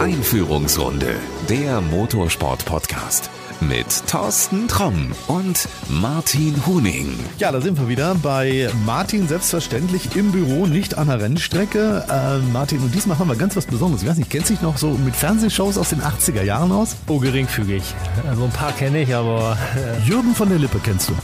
[0.00, 1.14] Einführungsrunde,
[1.48, 3.30] der Motorsport-Podcast
[3.60, 7.12] mit Thorsten Tromm und Martin Huning.
[7.38, 12.04] Ja, da sind wir wieder bei Martin, selbstverständlich im Büro, nicht an der Rennstrecke.
[12.08, 14.02] Äh, Martin, und diesmal haben wir ganz was Besonderes.
[14.02, 16.96] Ich weiß nicht, kennst du dich noch so mit Fernsehshows aus den 80er Jahren aus?
[17.06, 17.82] Oh, geringfügig.
[18.28, 19.58] Also ein paar kenne ich, aber...
[19.76, 21.14] Äh Jürgen von der Lippe kennst du?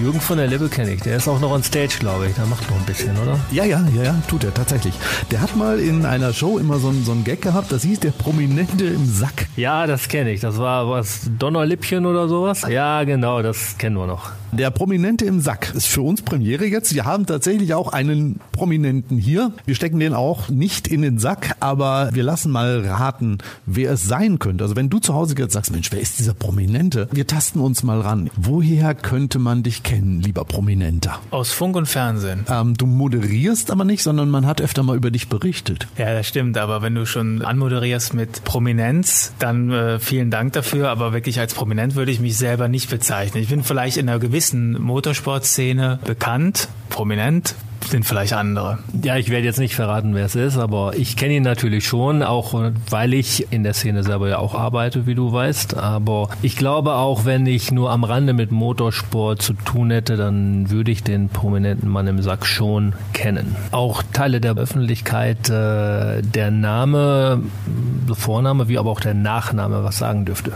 [0.00, 1.02] Jürgen von der Lippe kenne ich.
[1.02, 2.34] Der ist auch noch on Stage, glaube ich.
[2.34, 3.38] Der macht noch ein bisschen, oder?
[3.50, 4.94] Ja, ja, ja, ja, tut er tatsächlich.
[5.30, 8.10] Der hat mal in einer Show immer so, so einen Gag gehabt, das hieß der
[8.10, 9.48] Prominente im Sack.
[9.56, 10.40] Ja, das kenne ich.
[10.40, 12.62] Das war was, Donnerlippchen oder sowas?
[12.68, 14.32] Ja, genau, das kennen wir noch.
[14.54, 16.94] Der Prominente im Sack ist für uns Premiere jetzt.
[16.94, 19.52] Wir haben tatsächlich auch einen Prominenten hier.
[19.64, 24.04] Wir stecken den auch nicht in den Sack, aber wir lassen mal raten, wer es
[24.04, 24.64] sein könnte.
[24.64, 27.08] Also wenn du zu Hause jetzt sagst, Mensch, wer ist dieser Prominente?
[27.12, 28.28] Wir tasten uns mal ran.
[28.36, 31.18] Woher könnte man dich kennen, lieber Prominenter?
[31.30, 32.44] Aus Funk und Fernsehen.
[32.50, 35.88] Ähm, du moderierst aber nicht, sondern man hat öfter mal über dich berichtet.
[35.96, 36.58] Ja, das stimmt.
[36.58, 40.90] Aber wenn du schon anmoderierst mit Prominenz, dann äh, vielen Dank dafür.
[40.90, 43.42] Aber wirklich als Prominent würde ich mich selber nicht bezeichnen.
[43.42, 48.78] Ich bin vielleicht in einer gewissen gewissen Motorsportszene bekannt, prominent, sind vielleicht andere.
[49.02, 52.22] Ja, ich werde jetzt nicht verraten, wer es ist, aber ich kenne ihn natürlich schon,
[52.22, 52.54] auch
[52.90, 55.76] weil ich in der Szene selber ja auch arbeite, wie du weißt.
[55.76, 60.70] Aber ich glaube auch, wenn ich nur am Rande mit Motorsport zu tun hätte, dann
[60.70, 63.56] würde ich den prominenten Mann im Sack schon kennen.
[63.70, 67.42] Auch Teile der Öffentlichkeit, äh, der Name,
[68.08, 70.52] der Vorname, wie aber auch der Nachname was sagen dürfte.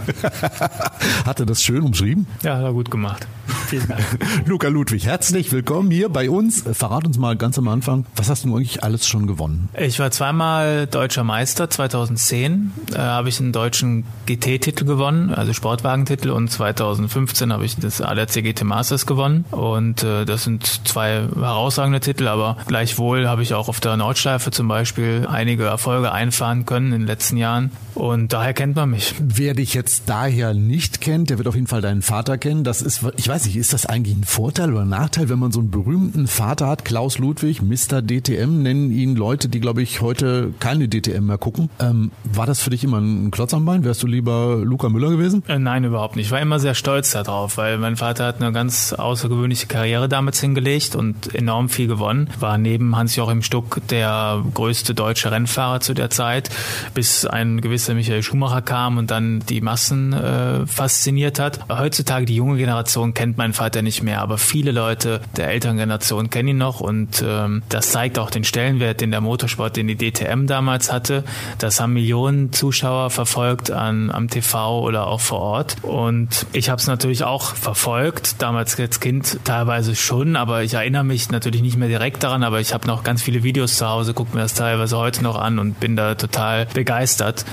[1.25, 2.27] Hat er das schön umschrieben?
[2.43, 3.27] Ja, hat gut gemacht.
[3.67, 4.05] Vielen Dank.
[4.47, 6.63] Luca Ludwig, herzlich willkommen hier bei uns.
[6.73, 9.69] Verrat uns mal ganz am Anfang, was hast du eigentlich alles schon gewonnen?
[9.79, 11.69] Ich war zweimal deutscher Meister.
[11.69, 18.01] 2010 äh, habe ich einen deutschen GT-Titel gewonnen, also Sportwagentitel, und 2015 habe ich das
[18.01, 19.45] ADAC GT Masters gewonnen.
[19.51, 24.51] Und äh, das sind zwei herausragende Titel, aber gleichwohl habe ich auch auf der Nordschleife
[24.51, 27.71] zum Beispiel einige Erfolge einfahren können in den letzten Jahren.
[27.95, 29.15] Und daher kennt man mich.
[29.21, 32.65] Wer dich jetzt daher nicht kennt, der wird auf jeden Fall deinen Vater kennen.
[32.65, 35.53] Das ist, ich weiß nicht, ist das eigentlich ein Vorteil oder ein Nachteil, wenn man
[35.53, 36.85] so einen berühmten Vater hat?
[36.85, 38.03] Klaus Ludwig, Mr.
[38.03, 41.71] DTM, nennen ihn Leute, die, glaube ich, heute keine DTM mehr gucken.
[41.79, 43.85] Ähm, war das für dich immer ein Klotz am Bein?
[43.85, 45.43] Wärst du lieber Luca Müller gewesen?
[45.49, 46.27] Äh, nein, überhaupt nicht.
[46.27, 50.41] Ich war immer sehr stolz darauf, weil mein Vater hat eine ganz außergewöhnliche Karriere damals
[50.41, 52.29] hingelegt und enorm viel gewonnen.
[52.41, 56.51] War neben Hans-Joachim Stuck der größte deutsche Rennfahrer zu der Zeit,
[56.95, 61.61] bis ein gewisser Michael Schumacher kam und dann die Massen äh, fasziniert hat.
[61.69, 66.31] Heutzutage die junge Generation kennt meinen Vater nicht mehr, aber viele Leute der älteren Generation
[66.31, 69.97] kennen ihn noch und ähm, das zeigt auch den Stellenwert, den der Motorsport, den die
[69.97, 71.25] DTM damals hatte.
[71.59, 76.81] Das haben Millionen Zuschauer verfolgt an, am TV oder auch vor Ort und ich habe
[76.81, 81.77] es natürlich auch verfolgt, damals als Kind teilweise schon, aber ich erinnere mich natürlich nicht
[81.77, 84.55] mehr direkt daran, aber ich habe noch ganz viele Videos zu Hause, gucke mir das
[84.55, 87.45] teilweise heute noch an und bin da total begeistert.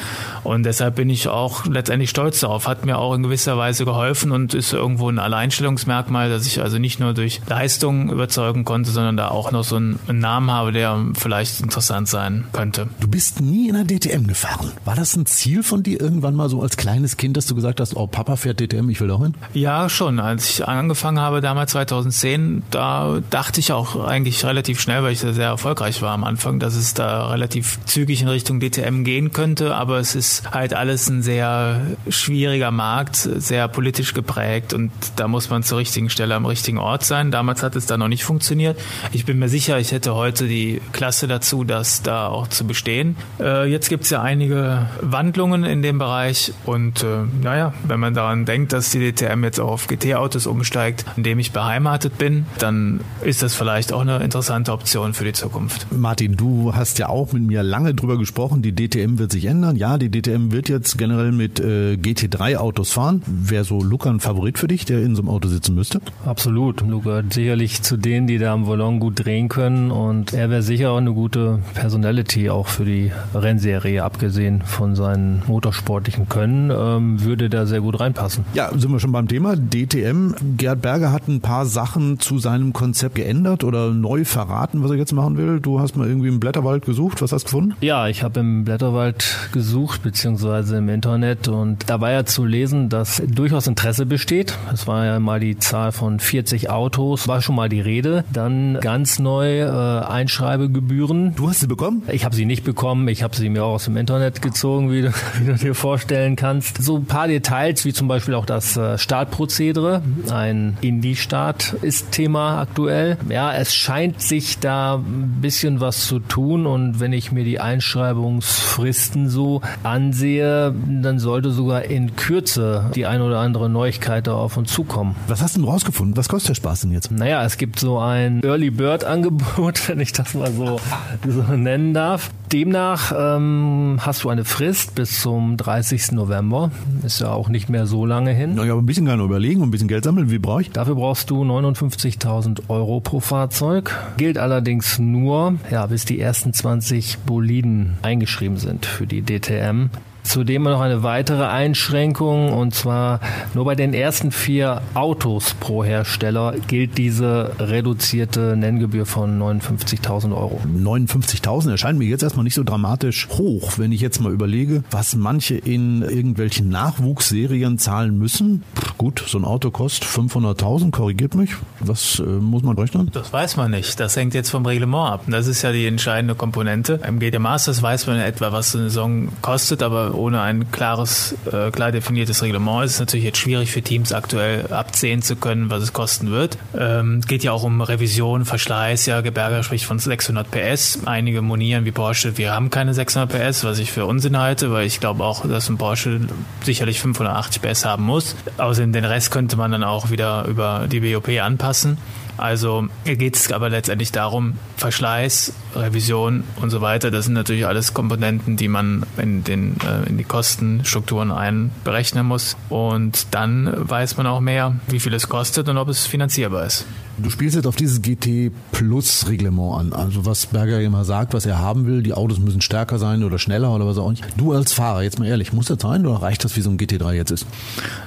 [0.44, 2.68] Und deshalb bin ich auch letztendlich stolz darauf.
[2.68, 6.78] Hat mir auch in gewisser Weise geholfen und ist irgendwo ein Alleinstellungsmerkmal, dass ich also
[6.80, 10.98] nicht nur durch Leistung überzeugen konnte, sondern da auch noch so einen Namen habe, der
[11.16, 12.88] vielleicht interessant sein könnte.
[13.00, 14.72] Du bist nie in der DTM gefahren.
[14.86, 17.80] War das ein Ziel von dir irgendwann mal so als kleines Kind, dass du gesagt
[17.80, 19.34] hast, oh, Papa fährt DTM, ich will da hin?
[19.54, 20.20] Ja, schon.
[20.20, 25.20] Als ich angefangen habe, damals 2010, da dachte ich auch eigentlich relativ schnell, weil ich
[25.20, 29.76] sehr erfolgreich war am Anfang, dass es da relativ zügig in Richtung DTM gehen könnte.
[29.76, 35.50] Aber es ist halt alles ein sehr schwieriger Markt, sehr politisch geprägt und da muss
[35.50, 37.32] man zur richtigen Stelle am richtigen Ort sein.
[37.32, 38.80] Damals hat es da noch nicht funktioniert.
[39.12, 43.16] Ich bin mir sicher, ich hätte heute die Klasse dazu, das da auch zu bestehen.
[43.40, 48.14] Äh, jetzt gibt es ja einige Wandlungen in dem Bereich und äh, naja, wenn man
[48.14, 52.46] daran denkt, dass die DTM jetzt auch auf GT-Autos umsteigt, in dem ich beheimatet bin,
[52.60, 55.88] dann ist das vielleicht auch eine interessante Option für die Zukunft.
[55.92, 59.76] Martin, du hast ja auch mit mir lange drüber gesprochen, die DTM wird sich ändern.
[59.76, 63.22] Ja, die DTM wird jetzt generell mit äh, GT3 Autos fahren.
[63.26, 66.02] Wäre so Luca ein Favorit für dich, der in so einem Auto sitzen müsste?
[66.26, 66.82] Absolut.
[66.82, 70.92] Luca sicherlich zu denen, die da am Volant gut drehen können und er wäre sicher
[70.92, 77.50] auch eine gute Personality auch für die Rennserie, abgesehen von seinen motorsportlichen Können, ähm, würde
[77.50, 78.46] da sehr gut reinpassen.
[78.54, 80.36] Ja, sind wir schon beim Thema DTM.
[80.58, 84.98] Gerd Berger hat ein paar Sachen zu seinem Konzept geändert oder neu verraten, was er
[84.98, 85.60] jetzt machen will.
[85.60, 87.22] Du hast mal irgendwie im Blätterwald gesucht.
[87.22, 87.76] Was hast du gefunden?
[87.82, 91.48] Ja, ich habe im Blätterwald gesucht, beziehungsweise im Internet.
[91.48, 94.58] Und da war ja zu lesen, dass durchaus Interesse besteht.
[94.74, 98.24] Es war ja mal die Zahl von 40 Autos, war schon mal die Rede.
[98.32, 101.36] Dann ganz neu äh, Einschreibegebühren.
[101.36, 102.04] Du hast sie bekommen?
[102.12, 105.02] Ich habe sie nicht bekommen, ich habe sie mir auch aus dem Internet gezogen, wie
[105.04, 106.82] du, wie du dir vorstellen kannst.
[106.82, 110.02] So ein paar Details, wie zum Beispiel auch das äh, Startprozedere.
[110.32, 113.18] Ein Indie-Start ist Thema aktuell.
[113.30, 117.60] Ja, es scheint sich da ein bisschen was zu tun und wenn ich mir die
[117.60, 124.58] Einschreibungsfristen so ansehe, dann sollte sogar in Kürze die ein oder andere Neuigkeit da auf
[124.58, 125.16] uns zukommen.
[125.28, 126.16] Was hast du denn rausgefunden?
[126.18, 127.12] Was kostet der Spaß denn jetzt?
[127.12, 130.80] Naja, es gibt so ein Early Bird Angebot, wenn ich das mal so,
[131.28, 132.30] so nennen darf.
[132.52, 136.12] Demnach ähm, hast du eine Frist bis zum 30.
[136.12, 136.70] November.
[137.04, 138.54] Ist ja auch nicht mehr so lange hin.
[138.54, 140.30] Naja, aber ein bisschen gerne überlegen und ein bisschen Geld sammeln.
[140.30, 140.72] Wie brauche ich?
[140.72, 143.98] Dafür brauchst du 59.000 Euro pro Fahrzeug.
[144.18, 149.90] Gilt allerdings nur, ja, bis die ersten 20 Boliden eingeschrieben sind für die DTM.
[150.24, 153.20] Zudem noch eine weitere Einschränkung und zwar
[153.54, 160.62] nur bei den ersten vier Autos pro Hersteller gilt diese reduzierte Nenngebühr von 59.000 Euro.
[160.66, 165.16] 59.000 erscheint mir jetzt erstmal nicht so dramatisch hoch, wenn ich jetzt mal überlege, was
[165.16, 168.64] manche in irgendwelchen Nachwuchsserien zahlen müssen.
[168.76, 171.52] Pff, gut, so ein Auto kostet 500.000, korrigiert mich.
[171.80, 173.10] Was äh, muss man rechnen?
[173.14, 174.00] Das weiß man nicht.
[174.00, 175.24] Das hängt jetzt vom Reglement ab.
[175.28, 177.00] Das ist ja die entscheidende Komponente.
[177.06, 181.36] Im GT Masters weiß man etwa, was so eine Saison kostet, aber ohne ein klares,
[181.52, 185.70] äh, klar definiertes Reglement ist es natürlich jetzt schwierig für Teams aktuell absehen zu können,
[185.70, 186.58] was es kosten wird.
[186.78, 189.06] Ähm, geht ja auch um Revision, Verschleiß.
[189.06, 191.00] Ja, Geberger spricht von 600 PS.
[191.06, 194.86] Einige monieren wie Porsche, wir haben keine 600 PS, was ich für Unsinn halte, weil
[194.86, 196.22] ich glaube auch, dass ein Porsche
[196.64, 198.36] sicherlich 580 PS haben muss.
[198.58, 201.98] Außerdem den Rest könnte man dann auch wieder über die BOP anpassen.
[202.38, 207.94] Also geht es aber letztendlich darum, Verschleiß, Revision und so weiter, das sind natürlich alles
[207.94, 212.58] Komponenten, die man in, den, äh, in die Kostenstrukturen einberechnen muss.
[212.70, 216.86] Und dann weiß man auch mehr, wie viel es kostet und ob es finanzierbar ist.
[217.18, 219.94] Du spielst jetzt auf dieses GT Plus Reglement an.
[219.94, 223.38] Also was Berger immer sagt, was er haben will, die Autos müssen stärker sein oder
[223.38, 224.26] schneller oder was auch nicht.
[224.36, 226.78] Du als Fahrer, jetzt mal ehrlich, muss das sein oder reicht das, wie so ein
[226.78, 227.46] GT3 jetzt ist?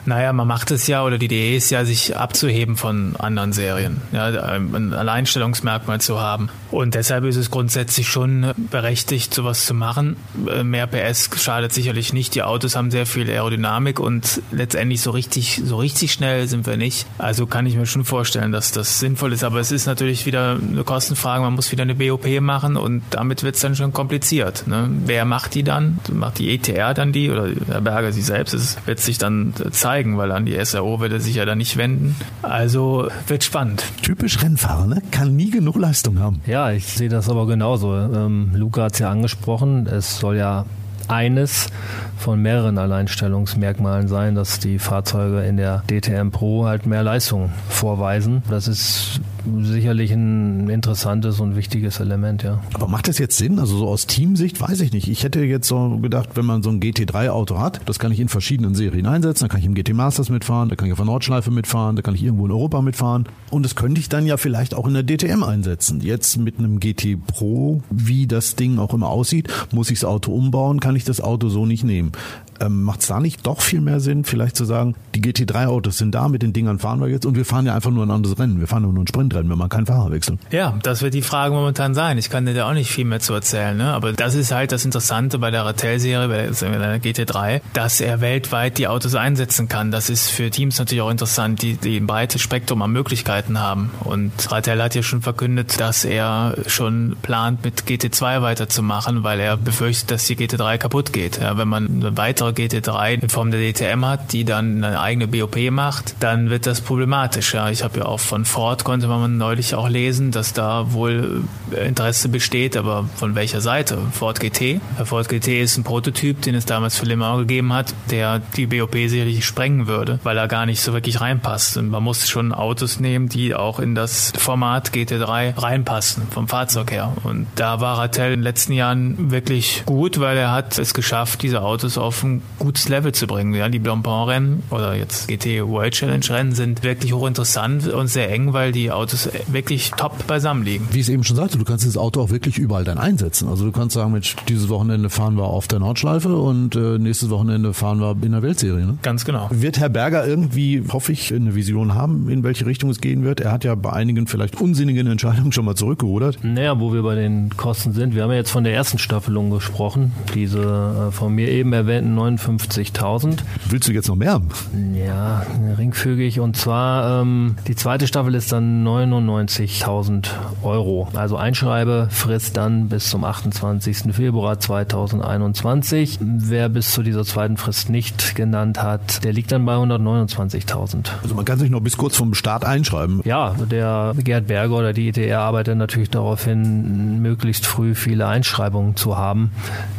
[0.07, 4.01] Naja, man macht es ja, oder die Idee ist ja, sich abzuheben von anderen Serien.
[4.13, 6.49] Ja, ein Alleinstellungsmerkmal zu haben.
[6.73, 10.17] Und deshalb ist es grundsätzlich schon berechtigt, sowas zu machen.
[10.65, 12.35] Mehr PS schadet sicherlich nicht.
[12.35, 16.77] Die Autos haben sehr viel Aerodynamik und letztendlich so richtig, so richtig schnell sind wir
[16.77, 17.07] nicht.
[17.19, 19.45] Also kann ich mir schon vorstellen, dass das sinnvoll ist.
[19.45, 21.43] Aber es ist natürlich wieder eine Kostenfrage.
[21.43, 24.67] Man muss wieder eine BOP machen und damit wird es dann schon kompliziert.
[24.67, 24.89] Ne?
[25.05, 25.99] Wer macht die dann?
[26.13, 28.55] Macht die ETR dann die oder Herr Berger sie selbst?
[28.55, 31.77] Das wird sich dann zeigen, weil an die SRO wird er sich ja dann nicht
[31.77, 32.17] wenden.
[32.43, 33.85] Also wird spannend.
[34.03, 35.03] Typisch Rennfahrer, ne?
[35.11, 36.41] Kann nie genug Leistung haben.
[36.47, 37.95] Ja, ich sehe das aber genauso.
[37.95, 39.87] Ähm, Luca hat es ja angesprochen.
[39.87, 40.65] Es soll ja
[41.09, 41.69] eines
[42.17, 48.43] von mehreren Alleinstellungsmerkmalen sein, dass die Fahrzeuge in der DTM Pro halt mehr Leistung vorweisen.
[48.49, 49.21] Das ist
[49.63, 52.61] sicherlich ein interessantes und wichtiges Element, ja.
[52.75, 53.59] Aber macht das jetzt Sinn?
[53.59, 55.09] Also so aus Teamsicht weiß ich nicht.
[55.09, 58.29] Ich hätte jetzt so gedacht, wenn man so ein GT3-Auto hat, das kann ich in
[58.29, 59.45] verschiedenen Serien einsetzen.
[59.45, 62.03] Da kann ich im GT Masters mitfahren, da kann ich auf der Nordschleife mitfahren, da
[62.03, 63.27] kann ich irgendwo in Europa mitfahren.
[63.51, 66.01] Und das könnte ich dann ja vielleicht auch in der DTM einsetzen.
[66.01, 70.33] Jetzt mit einem GT Pro, wie das Ding auch immer aussieht, muss ich das Auto
[70.33, 72.13] umbauen, kann ich das Auto so nicht nehmen.
[72.61, 76.15] Ähm, Macht es da nicht doch viel mehr Sinn, vielleicht zu sagen, die GT3-Autos sind
[76.15, 78.39] da, mit den Dingern fahren wir jetzt und wir fahren ja einfach nur ein anderes
[78.39, 78.61] Rennen.
[78.61, 80.39] Wir fahren nur ein Sprintrennen, wenn man keinen Fahrer wechselt.
[80.51, 82.19] Ja, das wird die Frage momentan sein.
[82.19, 83.93] Ich kann dir da auch nicht viel mehr zu erzählen, ne?
[83.93, 88.79] aber das ist halt das Interessante bei der Rattel-Serie, bei der GT3, dass er weltweit
[88.79, 89.91] die Autos einsetzen kann.
[89.91, 93.91] Das ist für Teams natürlich auch interessant, die, die ein breites Spektrum an Möglichkeiten haben.
[94.05, 99.57] Und Rattel hat ja schon verkündet, dass er schon plant, mit GT2 weiterzumachen, weil er
[99.57, 101.41] befürchtet, dass die GT3 kaputt geht.
[101.41, 105.29] Ja, wenn man eine weitere GT3 in Form der DTM hat, die dann eine eigene
[105.29, 107.55] BOP macht, dann wird das problematisch.
[107.55, 111.45] Ja, ich habe ja auch von Ford konnte man neulich auch lesen, dass da wohl
[111.71, 113.99] Interesse besteht, aber von welcher Seite?
[114.13, 114.81] Ford GT.
[114.99, 118.41] Der Ford GT ist ein Prototyp, den es damals für Le Mans gegeben hat, der
[118.57, 121.77] die BOP sicherlich sprengen würde, weil er gar nicht so wirklich reinpasst.
[121.77, 126.91] Und man muss schon Autos nehmen, die auch in das Format GT3 reinpassen, vom Fahrzeug
[126.91, 127.13] her.
[127.25, 131.43] Und da war Rattel in den letzten Jahren wirklich gut, weil er hat es geschafft,
[131.43, 133.55] diese Autos auf ein gutes Level zu bringen.
[133.55, 138.53] Ja, die Blancpain-Rennen oder jetzt GT World Challenge Rennen sind wirklich hochinteressant und sehr eng,
[138.53, 140.89] weil die Autos wirklich top beisammen liegen.
[140.91, 143.49] Wie ich es eben schon sagte, du kannst das Auto auch wirklich überall dann einsetzen.
[143.49, 147.31] Also du kannst sagen, Mensch, dieses Wochenende fahren wir auf der Nordschleife und äh, nächstes
[147.31, 148.87] Wochenende fahren wir in der Weltserie.
[148.87, 148.99] Ne?
[149.03, 149.49] Ganz genau.
[149.51, 153.41] Wird Herr Berger irgendwie, hoffe ich, eine Vision haben, in welche Richtung es gehen wird?
[153.41, 156.39] Er hat ja bei einigen vielleicht unsinnigen Entscheidungen schon mal zurückgerudert.
[156.43, 159.51] Naja, wo wir bei den Kosten sind, wir haben ja jetzt von der ersten Staffelung
[159.51, 163.39] gesprochen, diese äh, von mir eben erwähnten 59.000.
[163.69, 164.49] Willst du jetzt noch mehr haben?
[164.95, 165.45] Ja,
[165.79, 166.41] ringfügig.
[166.41, 170.29] Und zwar ähm, die zweite Staffel ist dann 99.000
[170.63, 171.09] Euro.
[171.15, 174.15] Also Einschreibefrist dann bis zum 28.
[174.15, 176.19] Februar 2021.
[176.21, 181.09] Wer bis zu dieser zweiten Frist nicht genannt hat, der liegt dann bei 129.000.
[181.23, 183.21] Also man kann sich noch bis kurz vom Start einschreiben.
[183.25, 188.97] Ja, der Gerd Berger oder die ITR arbeitet natürlich darauf hin, möglichst früh viele Einschreibungen
[188.97, 189.53] zu haben.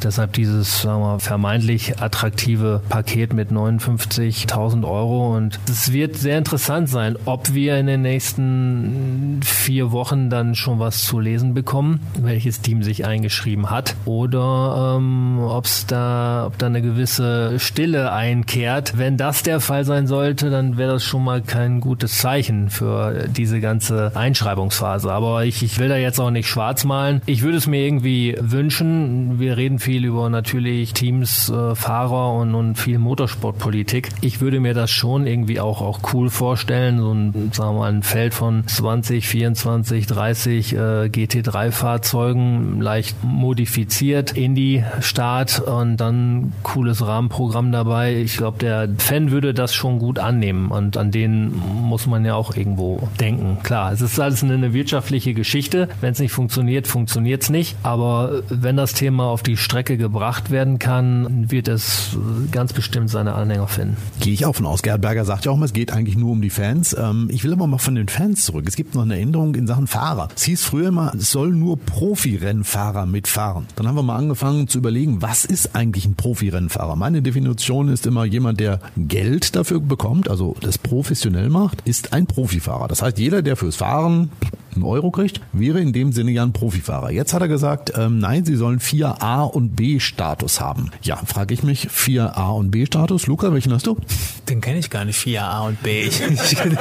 [0.04, 2.17] Deshalb dieses sagen wir, vermeintlich attraktive
[2.90, 5.36] Paket mit 59.000 Euro.
[5.36, 10.80] Und es wird sehr interessant sein, ob wir in den nächsten vier Wochen dann schon
[10.80, 16.66] was zu lesen bekommen, welches Team sich eingeschrieben hat, oder ähm, ob's da, ob da
[16.66, 18.98] eine gewisse Stille einkehrt.
[18.98, 23.28] Wenn das der Fall sein sollte, dann wäre das schon mal kein gutes Zeichen für
[23.28, 25.12] diese ganze Einschreibungsphase.
[25.12, 27.22] Aber ich, ich will da jetzt auch nicht schwarz malen.
[27.26, 29.40] Ich würde es mir irgendwie wünschen.
[29.40, 34.10] Wir reden viel über natürlich Teams, äh, Fahrer und, und viel Motorsportpolitik.
[34.22, 37.00] Ich würde mir das schon irgendwie auch, auch cool vorstellen.
[37.00, 44.36] So ein, sagen wir mal, ein Feld von 20, 24, 30 äh, GT3-Fahrzeugen, leicht modifiziert,
[44.36, 48.16] Indie-Start und dann cooles Rahmenprogramm dabei.
[48.16, 52.36] Ich glaube, der Fan würde das schon gut annehmen und an den muss man ja
[52.36, 53.58] auch irgendwo denken.
[53.64, 55.90] Klar, es ist alles eine wirtschaftliche Geschichte.
[56.02, 57.76] Wenn es nicht funktioniert, funktioniert es nicht.
[57.84, 61.97] Aber wenn das Thema auf die Strecke gebracht werden kann, wird es
[62.52, 63.98] ganz bestimmt seine Anhänger finden.
[64.20, 64.82] Gehe ich auch von aus.
[64.82, 66.96] Gerhard Berger sagt ja auch mal, es geht eigentlich nur um die Fans.
[66.98, 68.66] Ähm, ich will aber mal von den Fans zurück.
[68.68, 70.30] Es gibt noch eine Änderung in Sachen Fahrer.
[70.36, 73.68] Es hieß früher immer, es sollen nur Profi-Rennfahrer mitfahren.
[73.76, 76.96] Dann haben wir mal angefangen zu überlegen, was ist eigentlich ein Profi-Rennfahrer?
[76.96, 82.26] Meine Definition ist immer jemand, der Geld dafür bekommt, also das professionell macht, ist ein
[82.26, 82.88] Profifahrer.
[82.88, 84.30] Das heißt, jeder, der fürs Fahren
[84.78, 87.12] einen Euro kriegt, wäre in dem Sinne ja ein Profifahrer.
[87.12, 90.92] Jetzt hat er gesagt, ähm, nein, sie sollen 4a und B Status haben.
[91.02, 93.28] Ja, frage ich mich, 4a und B Status.
[93.28, 93.98] Luca, welchen hast du?
[94.50, 96.04] Den kenne ich gar nicht, 4a und B.
[96.04, 96.78] Ich, ich kenne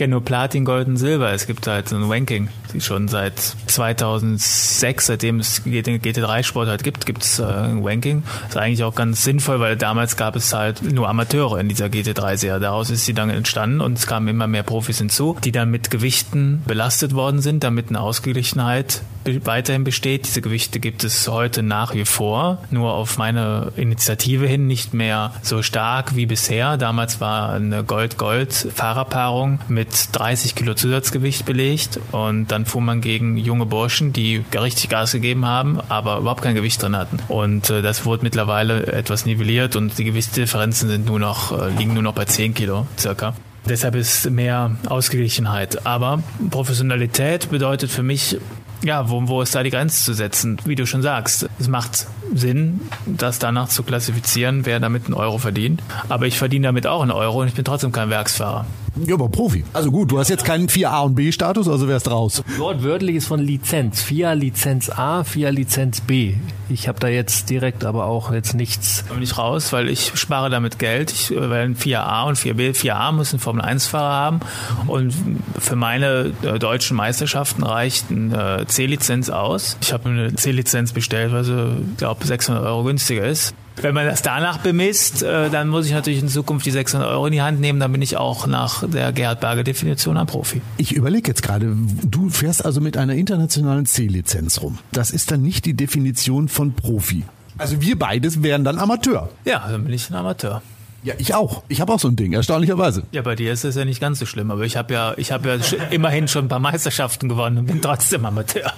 [0.00, 1.30] kenn nur Platin, Gold und Silber.
[1.32, 7.06] Es gibt halt so ein Ranking, schon seit 2006, seitdem es den GT3-Sport halt gibt,
[7.06, 8.22] gibt es äh, ein Ranking.
[8.48, 12.60] Ist eigentlich auch ganz sinnvoll, weil damals gab es halt nur Amateure in dieser GT3-Serie.
[12.60, 15.90] Daraus ist sie dann entstanden und es kamen immer mehr Profis hinzu, die dann mit
[15.90, 19.02] Gewichten belastet worden sind, damit eine Ausgeglichenheit
[19.44, 20.26] weiterhin besteht.
[20.26, 25.32] Diese Gewichte gibt es heute nach wie vor, nur auf meine Initiative hin nicht mehr
[25.42, 26.76] so stark wie bisher.
[26.76, 33.66] Damals war eine Gold-Gold-Fahrerpaarung mit 30 Kilo Zusatzgewicht belegt und dann fuhr man gegen junge
[33.66, 37.18] Burschen, die richtig Gas gegeben haben, aber überhaupt kein Gewicht drin hatten.
[37.28, 41.94] Und äh, das wurde mittlerweile etwas nivelliert und die Gewichtsdifferenzen sind nur noch, äh, liegen
[41.94, 43.34] nur noch bei 10 Kilo circa.
[43.68, 45.86] Deshalb ist mehr Ausgeglichenheit.
[45.86, 48.38] Aber Professionalität bedeutet für mich,
[48.82, 50.58] ja, wo, wo ist da die Grenze zu setzen?
[50.64, 55.38] Wie du schon sagst, es macht Sinn, das danach zu klassifizieren, wer damit einen Euro
[55.38, 55.82] verdient.
[56.08, 58.66] Aber ich verdiene damit auch einen Euro und ich bin trotzdem kein Werksfahrer.
[59.06, 59.64] Ja, aber Profi.
[59.72, 62.42] Also gut, du hast jetzt keinen 4a und B Status, also wärst raus.
[62.58, 64.02] Wortwörtlich ist von Lizenz.
[64.02, 66.34] 4 Lizenz A, 4 Lizenz B.
[66.68, 69.04] Ich habe da jetzt direkt aber auch jetzt nichts.
[69.08, 71.10] Da bin ich raus, weil ich spare damit Geld.
[71.10, 72.76] Ich weil ein 4a und 4b.
[72.76, 74.40] 4a müssen Formel 1 Fahrer haben
[74.86, 75.12] und
[75.58, 79.76] für meine äh, deutschen Meisterschaften reicht eine C-Lizenz aus.
[79.82, 83.54] Ich habe eine C-Lizenz bestellt, weil sie, glaube 600 Euro günstiger ist.
[83.82, 87.26] Wenn man das danach bemisst, äh, dann muss ich natürlich in Zukunft die 600 Euro
[87.26, 87.80] in die Hand nehmen.
[87.80, 90.60] Dann bin ich auch nach der Gerhard Berger Definition ein Profi.
[90.76, 94.78] Ich überlege jetzt gerade, du fährst also mit einer internationalen C-Lizenz rum.
[94.92, 97.24] Das ist dann nicht die Definition von Profi.
[97.58, 99.28] Also wir beides wären dann Amateur.
[99.44, 100.62] Ja, dann bin ich ein Amateur.
[101.02, 101.62] Ja, ich auch.
[101.68, 103.04] Ich habe auch so ein Ding, erstaunlicherweise.
[103.12, 105.32] Ja, bei dir ist es ja nicht ganz so schlimm, aber ich habe ja, ich
[105.32, 108.72] habe ja immerhin schon ein paar Meisterschaften gewonnen und bin trotzdem Amateur.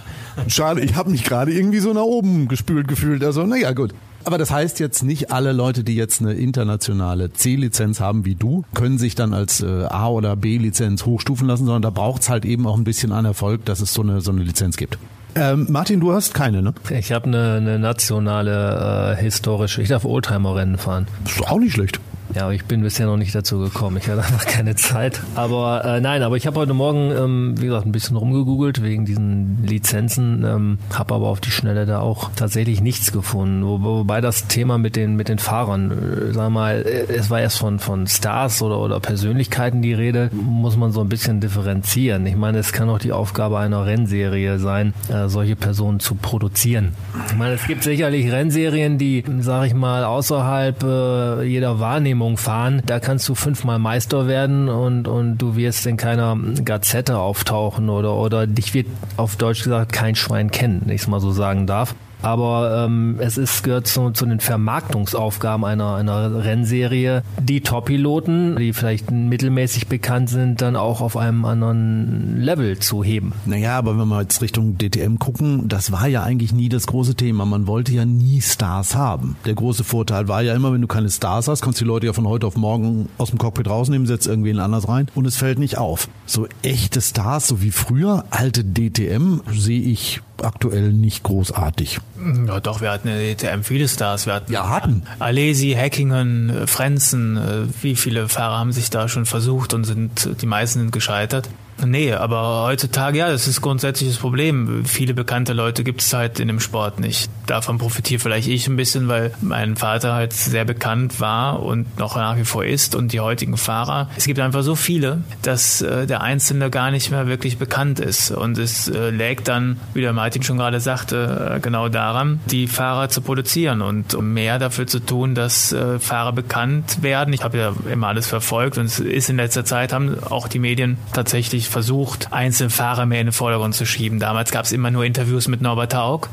[0.46, 3.24] Schade, ich habe mich gerade irgendwie so nach oben gespült gefühlt.
[3.24, 3.92] Also, naja, gut.
[4.24, 8.64] Aber das heißt jetzt nicht alle Leute, die jetzt eine internationale C-Lizenz haben wie du,
[8.74, 12.66] können sich dann als äh, A- oder B-Lizenz hochstufen lassen, sondern da braucht's halt eben
[12.66, 14.98] auch ein bisschen an Erfolg, dass es so eine, so eine Lizenz gibt.
[15.34, 16.74] Ähm, Martin, du hast keine, ne?
[16.90, 21.06] Ich habe eine, eine nationale äh, historische, ich darf Oldtimer-Rennen fahren.
[21.24, 22.00] Ist auch nicht schlecht.
[22.34, 23.98] Ja, aber ich bin bisher noch nicht dazu gekommen.
[23.98, 25.20] Ich hatte einfach keine Zeit.
[25.34, 29.04] Aber äh, nein, aber ich habe heute Morgen, ähm, wie gesagt, ein bisschen rumgegoogelt wegen
[29.04, 33.66] diesen Lizenzen, ähm, habe aber auf die Schnelle da auch tatsächlich nichts gefunden.
[33.66, 37.40] Wo, wobei das Thema mit den mit den Fahrern, äh, sag mal, äh, es war
[37.40, 42.24] erst von von Stars oder oder Persönlichkeiten die Rede, muss man so ein bisschen differenzieren.
[42.26, 46.92] Ich meine, es kann auch die Aufgabe einer Rennserie sein, äh, solche Personen zu produzieren.
[47.28, 52.82] Ich meine, es gibt sicherlich Rennserien, die, sage ich mal, außerhalb äh, jeder Wahrnehmung fahren.
[52.86, 58.14] Da kannst du fünfmal Meister werden und, und du wirst in keiner Gazette auftauchen oder,
[58.14, 58.86] oder dich wird
[59.16, 61.94] auf Deutsch gesagt kein Schwein kennen, wenn ich es mal so sagen darf.
[62.22, 68.72] Aber ähm, es ist gehört zu, zu den Vermarktungsaufgaben einer, einer Rennserie, die Top-Piloten, die
[68.72, 73.32] vielleicht mittelmäßig bekannt sind, dann auch auf einem anderen Level zu heben.
[73.46, 77.14] Naja, aber wenn wir jetzt Richtung DTM gucken, das war ja eigentlich nie das große
[77.14, 77.44] Thema.
[77.44, 79.36] Man wollte ja nie Stars haben.
[79.44, 82.06] Der große Vorteil war ja immer, wenn du keine Stars hast, kannst du die Leute
[82.06, 85.36] ja von heute auf morgen aus dem Cockpit rausnehmen, setzt irgendwen anders rein und es
[85.36, 86.08] fällt nicht auf.
[86.26, 92.00] So echte Stars, so wie früher, alte DTM, sehe ich aktuell nicht großartig.
[92.46, 94.26] Ja, doch, wir hatten in der DTM viele Stars.
[94.26, 95.02] Wir hatten ja, hatten.
[95.18, 97.36] Alesi, Hackingen, Frenzen.
[97.36, 101.48] Äh, wie viele Fahrer haben sich da schon versucht und sind, die meisten sind gescheitert.
[101.84, 104.84] Nee, aber heutzutage, ja, das ist grundsätzlich das Problem.
[104.84, 107.30] Viele bekannte Leute gibt es halt in dem Sport nicht.
[107.46, 112.16] Davon profitiere vielleicht ich ein bisschen, weil mein Vater halt sehr bekannt war und noch
[112.16, 114.08] nach wie vor ist und die heutigen Fahrer.
[114.16, 118.30] Es gibt einfach so viele, dass äh, der Einzelne gar nicht mehr wirklich bekannt ist.
[118.30, 122.68] Und es äh, lägt dann, wie der Martin schon gerade sagte, äh, genau daran, die
[122.68, 127.34] Fahrer zu produzieren und mehr dafür zu tun, dass äh, Fahrer bekannt werden.
[127.34, 130.58] Ich habe ja immer alles verfolgt und es ist in letzter Zeit, haben auch die
[130.58, 134.18] Medien tatsächlich versucht, einzelne Fahrer mehr in den Vordergrund zu schieben.
[134.18, 136.28] Damals gab es immer nur Interviews mit Norbert Haug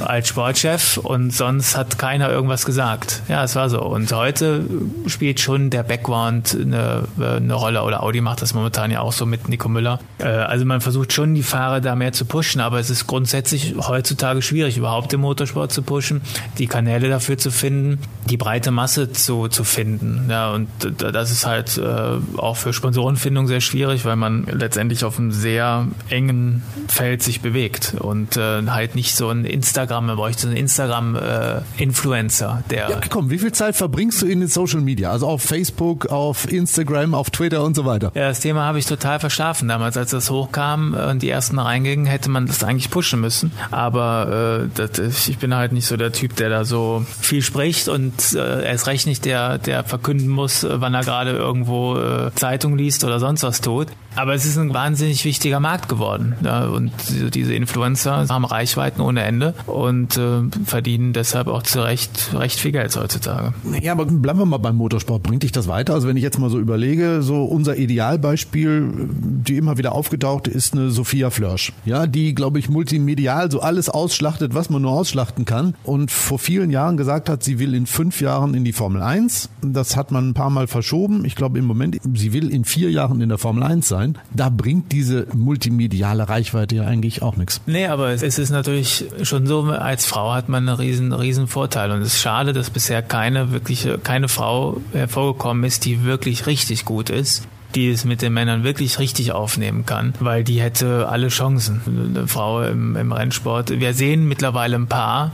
[0.00, 3.22] als Sportchef und sonst hat keiner irgendwas gesagt.
[3.28, 3.82] Ja, es war so.
[3.82, 4.64] Und heute
[5.06, 9.26] spielt schon der Background eine, eine Rolle oder Audi macht das momentan ja auch so
[9.26, 10.00] mit Nico Müller.
[10.18, 13.74] Äh, also man versucht schon, die Fahrer da mehr zu pushen, aber es ist grundsätzlich
[13.78, 16.22] heutzutage schwierig, überhaupt den Motorsport zu pushen,
[16.58, 20.26] die Kanäle dafür zu finden, die breite Masse zu, zu finden.
[20.30, 25.18] Ja, und das ist halt äh, auch für Sponsorenfindung sehr schwierig, weil man letztendlich auf
[25.18, 30.40] einem sehr engen Feld sich bewegt und äh, halt nicht so ein Instagram, man bräuchte
[30.42, 32.90] so einen Instagram-Influencer, äh, der.
[32.90, 35.10] Ja, komm, wie viel Zeit verbringst du in den Social Media?
[35.10, 38.10] Also auf Facebook, auf Instagram, auf Twitter und so weiter?
[38.14, 42.06] Ja, das Thema habe ich total verschlafen damals, als das hochkam und die ersten reingingen,
[42.06, 43.52] hätte man das eigentlich pushen müssen.
[43.70, 47.88] Aber äh, das, ich bin halt nicht so der Typ, der da so viel spricht
[47.88, 52.78] und äh, erst recht nicht der, der verkünden muss, wann er gerade irgendwo äh, Zeitung
[52.78, 53.88] liest oder sonst was tut.
[54.16, 56.34] Aber es ist ein wahnsinnig wichtiger Markt geworden.
[56.42, 56.92] Ja, und
[57.34, 62.72] diese Influencer haben Reichweiten ohne Ende und äh, verdienen deshalb auch zu Recht recht viel
[62.72, 63.54] Geld heutzutage.
[63.82, 65.22] Ja, aber bleiben wir mal beim Motorsport.
[65.22, 65.94] Bringt dich das weiter?
[65.94, 70.74] Also wenn ich jetzt mal so überlege, so unser Idealbeispiel, die immer wieder aufgetaucht ist
[70.74, 71.72] eine Sophia Flörsch.
[71.84, 75.74] Ja, die, glaube ich, multimedial so alles ausschlachtet, was man nur ausschlachten kann.
[75.82, 79.48] Und vor vielen Jahren gesagt hat, sie will in fünf Jahren in die Formel 1.
[79.62, 81.24] Das hat man ein paar Mal verschoben.
[81.24, 84.18] Ich glaube im Moment, sie will in vier Jahren in der Formel 1 sein sein.
[84.32, 87.60] Da bringt diese multimediale Reichweite ja eigentlich auch nichts.
[87.66, 91.90] Nee, aber es ist natürlich schon so, als Frau hat man einen riesen, riesen Vorteil.
[91.90, 96.84] Und es ist schade, dass bisher keine wirkliche, keine Frau hervorgekommen ist, die wirklich richtig
[96.84, 101.26] gut ist die es mit den Männern wirklich richtig aufnehmen kann, weil die hätte alle
[101.26, 101.80] Chancen.
[101.86, 103.80] Eine Frau im, im, Rennsport.
[103.80, 105.32] Wir sehen mittlerweile ein paar,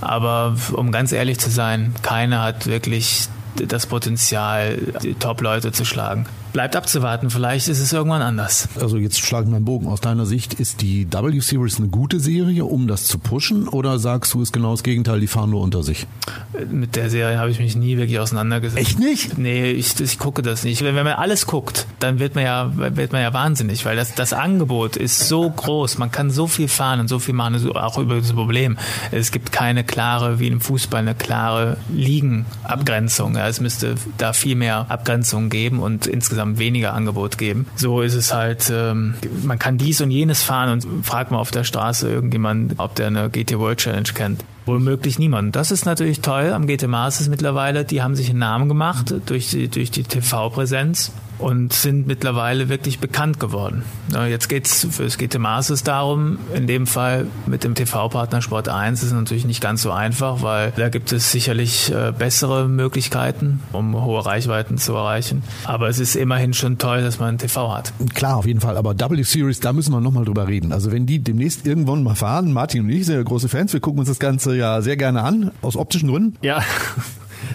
[0.00, 6.26] aber um ganz ehrlich zu sein, keine hat wirklich das Potenzial, die Top-Leute zu schlagen
[6.52, 7.30] bleibt abzuwarten.
[7.30, 8.68] Vielleicht ist es irgendwann anders.
[8.80, 9.86] Also jetzt schlagen wir einen Bogen.
[9.86, 13.68] Aus deiner Sicht ist die W-Series eine gute Serie, um das zu pushen?
[13.68, 16.06] Oder sagst du, ist genau das Gegenteil, die fahren nur unter sich?
[16.70, 18.80] Mit der Serie habe ich mich nie wirklich auseinandergesetzt.
[18.80, 19.38] Echt nicht?
[19.38, 20.82] Nee, ich, ich gucke das nicht.
[20.82, 24.14] Wenn, wenn man alles guckt, dann wird man ja, wird man ja wahnsinnig, weil das,
[24.14, 25.98] das Angebot ist so groß.
[25.98, 28.76] Man kann so viel fahren und so viel machen, auch über das Problem.
[29.10, 33.36] Es gibt keine klare, wie im Fußball, eine klare Liegenabgrenzung.
[33.36, 37.66] Es müsste da viel mehr Abgrenzung geben und insgesamt insgesamt weniger Angebot geben.
[37.76, 41.50] So ist es halt, ähm, man kann dies und jenes fahren und fragt mal auf
[41.50, 44.44] der Straße irgendjemand, ob der eine GT World Challenge kennt.
[44.66, 44.80] Wohl
[45.18, 45.56] niemand.
[45.56, 47.84] Das ist natürlich toll am GT Masters mittlerweile.
[47.84, 52.98] Die haben sich einen Namen gemacht durch die, durch die TV-Präsenz und sind mittlerweile wirklich
[52.98, 53.82] bekannt geworden.
[54.28, 58.68] Jetzt geht es für das GT Masters darum, in dem Fall mit dem TV-Partner Sport
[58.68, 62.68] 1 ist es natürlich nicht ganz so einfach, weil da gibt es sicherlich äh, bessere
[62.68, 65.42] Möglichkeiten, um hohe Reichweiten zu erreichen.
[65.64, 67.92] Aber es ist immerhin schon toll, dass man TV hat.
[68.14, 68.76] Klar, auf jeden Fall.
[68.76, 70.72] Aber W-Series, da müssen wir nochmal drüber reden.
[70.72, 73.80] Also wenn die demnächst irgendwann mal fahren, Martin und ich sind ja große Fans, wir
[73.80, 76.36] gucken uns das Ganze ja sehr gerne an, aus optischen Gründen.
[76.42, 76.62] Ja.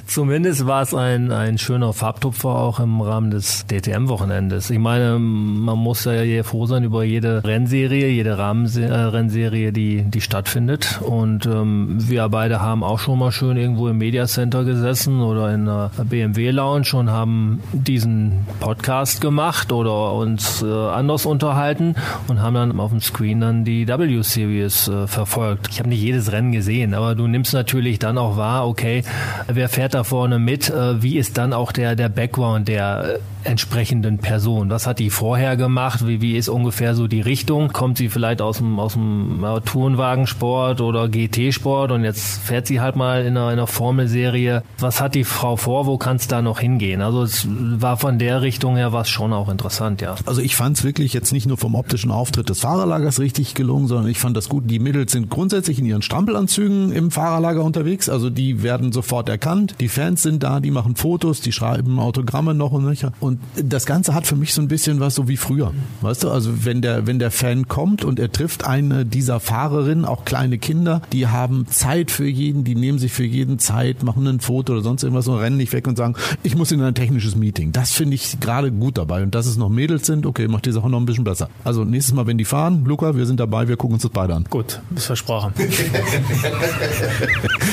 [0.07, 4.69] Zumindest war es ein, ein schöner Farbtupfer auch im Rahmen des DTM-Wochenendes.
[4.69, 11.01] Ich meine, man muss ja froh sein über jede Rennserie, jede Rahmenrennserie, die, die stattfindet.
[11.01, 15.53] Und ähm, wir beide haben auch schon mal schön irgendwo im Media Center gesessen oder
[15.53, 21.95] in einer BMW Lounge und haben diesen Podcast gemacht oder uns äh, anders unterhalten
[22.27, 25.69] und haben dann auf dem Screen dann die W-Series äh, verfolgt.
[25.71, 29.03] Ich habe nicht jedes Rennen gesehen, aber du nimmst natürlich dann auch wahr, okay,
[29.47, 30.69] wer fährt da vorne mit?
[30.69, 34.69] Äh, wie ist dann auch der, der Background, der entsprechenden Person.
[34.69, 36.05] Was hat die vorher gemacht?
[36.07, 37.69] Wie, wie ist ungefähr so die Richtung?
[37.69, 42.81] Kommt sie vielleicht aus dem, aus dem ja, Tourenwagensport oder GT-Sport und jetzt fährt sie
[42.81, 44.63] halt mal in einer, in einer Formelserie.
[44.79, 45.85] Was hat die Frau vor?
[45.85, 47.01] Wo kann es da noch hingehen?
[47.01, 50.15] Also es war von der Richtung her was schon auch interessant, ja.
[50.25, 53.87] Also ich fand es wirklich jetzt nicht nur vom optischen Auftritt des Fahrerlagers richtig gelungen,
[53.87, 54.69] sondern ich fand das gut.
[54.69, 58.09] Die Mädels sind grundsätzlich in ihren Strampelanzügen im Fahrerlager unterwegs.
[58.09, 59.75] Also die werden sofort erkannt.
[59.79, 63.11] Die Fans sind da, die machen Fotos, die schreiben Autogramme noch und nöcher.
[63.19, 65.73] Und das Ganze hat für mich so ein bisschen was so wie früher.
[66.01, 70.05] Weißt du, also wenn der, wenn der Fan kommt und er trifft eine dieser Fahrerinnen,
[70.05, 74.27] auch kleine Kinder, die haben Zeit für jeden, die nehmen sich für jeden Zeit, machen
[74.27, 76.95] ein Foto oder sonst irgendwas und rennen nicht weg und sagen, ich muss in ein
[76.95, 77.71] technisches Meeting.
[77.71, 79.23] Das finde ich gerade gut dabei.
[79.23, 81.49] Und dass es noch Mädels sind, okay, macht die Sache noch ein bisschen besser.
[81.63, 84.35] Also nächstes Mal, wenn die fahren, Luca, wir sind dabei, wir gucken uns das beide
[84.35, 84.45] an.
[84.49, 85.53] Gut, ist versprochen.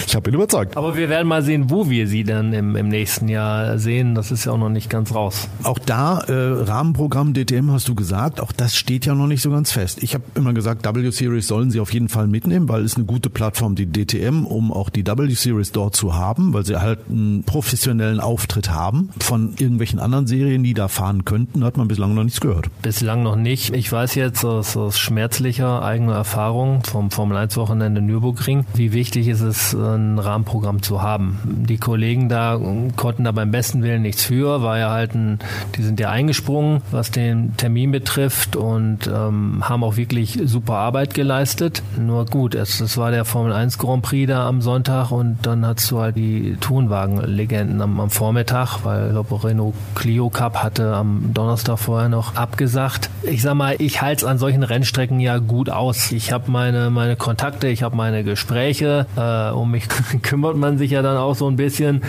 [0.06, 0.76] ich habe ihn überzeugt.
[0.76, 4.14] Aber wir werden mal sehen, wo wir sie dann im, im nächsten Jahr sehen.
[4.14, 5.48] Das ist ja auch noch nicht ganz raus.
[5.62, 9.50] Auch da, äh, Rahmenprogramm DTM hast du gesagt, auch das steht ja noch nicht so
[9.50, 10.02] ganz fest.
[10.02, 13.30] Ich habe immer gesagt, W-Series sollen sie auf jeden Fall mitnehmen, weil es eine gute
[13.30, 18.20] Plattform, die DTM, um auch die W-Series dort zu haben, weil sie halt einen professionellen
[18.20, 19.10] Auftritt haben.
[19.20, 22.68] Von irgendwelchen anderen Serien, die da fahren könnten, hat man bislang noch nichts gehört.
[22.82, 23.74] Bislang noch nicht.
[23.74, 29.28] Ich weiß jetzt aus, aus schmerzlicher eigener Erfahrung vom Formel 1 Wochenende Nürburgring, wie wichtig
[29.28, 31.38] ist es, ein Rahmenprogramm zu haben.
[31.44, 32.60] Die Kollegen da
[32.96, 35.38] konnten da beim besten Willen nichts für, war ja halt ein,
[35.76, 41.14] die sind ja eingesprungen, was den Termin betrifft und ähm, haben auch wirklich super Arbeit
[41.14, 41.82] geleistet.
[41.98, 45.66] Nur gut, es, es war der Formel 1 Grand Prix da am Sonntag und dann
[45.66, 50.94] hast du halt die Tourenwagen-Legenden am, am Vormittag, weil ich glaube Renault Clio Cup hatte
[50.94, 53.10] am Donnerstag vorher noch abgesagt.
[53.22, 56.12] Ich sag mal, ich halte es an solchen Rennstrecken ja gut aus.
[56.12, 59.06] Ich habe meine, meine Kontakte, ich habe meine Gespräche.
[59.16, 59.86] Äh, um mich
[60.22, 62.02] kümmert man sich ja dann auch so ein bisschen.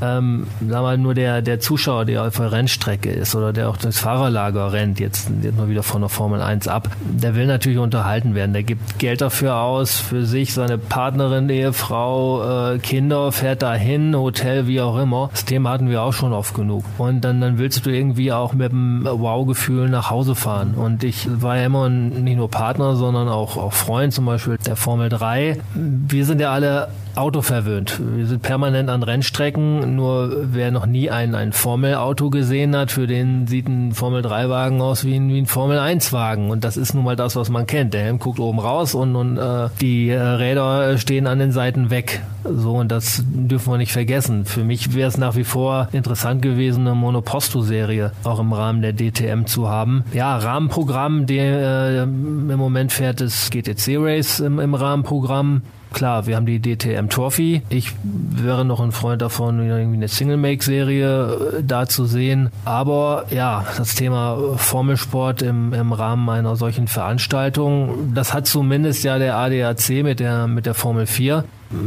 [0.00, 3.76] Ähm, sag mal, nur der, der Zuschauer, der auf der Rennstrecke ist oder der auch
[3.76, 7.78] das Fahrerlager rennt, jetzt, jetzt mal wieder von der Formel 1 ab, der will natürlich
[7.78, 8.52] unterhalten werden.
[8.52, 14.66] Der gibt Geld dafür aus, für sich, seine Partnerin, Ehefrau, äh, Kinder, fährt dahin, Hotel,
[14.66, 15.30] wie auch immer.
[15.30, 16.84] Das Thema hatten wir auch schon oft genug.
[16.98, 20.74] Und dann, dann willst du irgendwie auch mit dem Wow-Gefühl nach Hause fahren.
[20.74, 24.76] Und ich war ja immer nicht nur Partner, sondern auch, auch Freund zum Beispiel der
[24.76, 25.58] Formel 3.
[25.74, 26.88] Wir sind ja alle
[27.18, 28.00] autoverwöhnt.
[28.00, 33.06] Wir sind permanent an Rennstrecken, nur wer noch nie ein, ein Formel-Auto gesehen hat, für
[33.06, 36.50] den sieht ein Formel-3-Wagen aus wie ein, wie ein Formel-1-Wagen.
[36.50, 37.92] Und das ist nun mal das, was man kennt.
[37.92, 41.90] Der Helm guckt oben raus und, und äh, die äh, Räder stehen an den Seiten
[41.90, 42.22] weg.
[42.44, 44.44] So, und das dürfen wir nicht vergessen.
[44.44, 48.92] Für mich wäre es nach wie vor interessant gewesen, eine Monoposto-Serie auch im Rahmen der
[48.92, 50.04] DTM zu haben.
[50.12, 55.62] Ja, Rahmenprogramm, der äh, im Moment fährt das GTC Race im, im Rahmenprogramm.
[55.92, 57.62] Klar, wir haben die DTM Trophy.
[57.70, 62.50] Ich wäre noch ein Freund davon, irgendwie eine Single-Make-Serie äh, da zu sehen.
[62.64, 69.18] Aber ja, das Thema Formelsport im, im Rahmen einer solchen Veranstaltung, das hat zumindest ja
[69.18, 71.44] der ADAC mit der, mit der Formel 4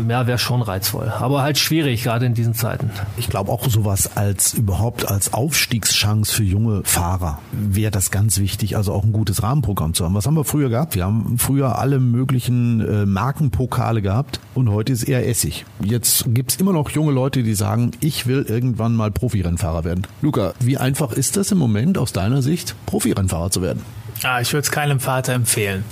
[0.07, 1.11] ja, wäre schon reizvoll.
[1.19, 2.91] Aber halt schwierig, gerade in diesen Zeiten.
[3.17, 8.77] Ich glaube auch sowas als überhaupt als Aufstiegschance für junge Fahrer wäre das ganz wichtig,
[8.77, 10.13] also auch ein gutes Rahmenprogramm zu haben.
[10.13, 10.95] Was haben wir früher gehabt?
[10.95, 15.65] Wir haben früher alle möglichen äh, Markenpokale gehabt und heute ist eher Essig.
[15.83, 20.07] Jetzt gibt's immer noch junge Leute, die sagen, ich will irgendwann mal Profirennfahrer werden.
[20.21, 23.81] Luca, wie einfach ist das im Moment aus deiner Sicht, Profirennfahrer zu werden?
[24.23, 25.83] Ah, ich würde es keinem Vater empfehlen.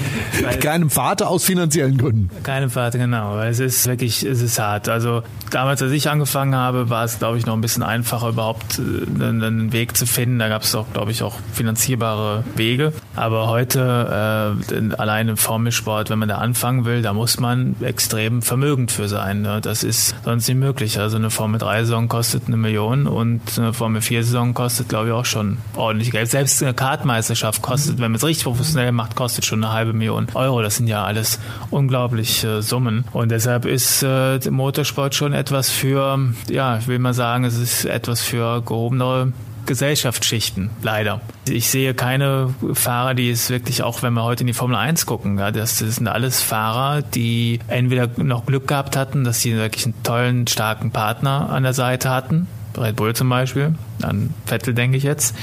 [0.60, 2.30] keinem Vater aus finanziellen Gründen.
[2.42, 3.36] Keinem Vater, genau.
[3.36, 4.90] Weil es ist wirklich, es ist hart.
[4.90, 8.78] Also damals, als ich angefangen habe, war es, glaube ich, noch ein bisschen einfacher, überhaupt
[8.78, 10.38] äh, einen Weg zu finden.
[10.38, 12.92] Da gab es auch, glaube ich, auch finanzierbare Wege.
[13.16, 18.40] Aber heute, äh, allein im Formelsport, wenn man da anfangen will, da muss man extrem
[18.40, 19.42] vermögend für sein.
[19.42, 19.60] Ne?
[19.60, 20.98] Das ist sonst nicht möglich.
[21.00, 25.24] Also eine Formel 3-Saison kostet eine Million und eine Formel 4-Saison kostet, glaube ich, auch
[25.24, 26.30] schon ordentlich Geld.
[26.30, 30.28] Selbst eine Kartmeisterschaft kostet, wenn man es richtig professionell macht, kostet schon eine halbe Million
[30.34, 30.62] Euro.
[30.62, 33.04] Das sind ja alles unglaubliche Summen.
[33.12, 36.18] Und deshalb ist äh, Motorsport schon etwas für,
[36.48, 39.32] ja, ich will mal sagen, es ist etwas für gehobenere
[39.70, 41.20] Gesellschaftsschichten, leider.
[41.48, 45.06] Ich sehe keine Fahrer, die es wirklich, auch wenn wir heute in die Formel 1
[45.06, 49.54] gucken, ja, das, das sind alles Fahrer, die entweder noch Glück gehabt hatten, dass sie
[49.54, 54.74] wirklich einen tollen, starken Partner an der Seite hatten, Red Bull zum Beispiel, an Vettel
[54.74, 55.36] denke ich jetzt.